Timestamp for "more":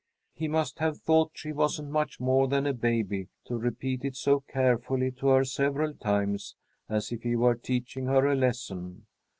2.19-2.47